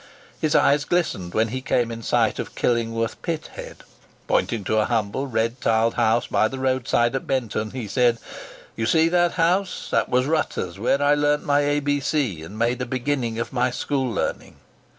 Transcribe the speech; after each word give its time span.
His 0.41 0.55
eyes 0.55 0.83
glistened 0.83 1.35
when 1.35 1.49
he 1.49 1.61
came 1.61 1.91
in 1.91 2.01
sight 2.01 2.39
of 2.39 2.55
Killingworth 2.55 3.21
pit 3.21 3.51
head. 3.53 3.83
Pointing 4.27 4.63
to 4.63 4.79
a 4.79 4.85
humble 4.85 5.27
red 5.27 5.61
tiled 5.61 5.93
house 5.93 6.25
by 6.25 6.47
the 6.47 6.57
road 6.57 6.87
side 6.87 7.15
at 7.15 7.27
Benton, 7.27 7.69
he 7.69 7.87
said, 7.87 8.17
"You 8.75 8.87
see 8.87 9.09
that 9.09 9.33
house—that 9.33 10.09
was 10.09 10.25
Rutter's, 10.25 10.79
where 10.79 11.03
I 11.03 11.13
learnt 11.13 11.45
my 11.45 11.59
A 11.59 11.81
B 11.81 11.99
C, 11.99 12.41
and 12.41 12.57
made 12.57 12.81
a 12.81 12.87
beginning 12.87 13.37
of 13.37 13.53
my 13.53 13.69
school 13.69 14.11
learning. 14.11 14.55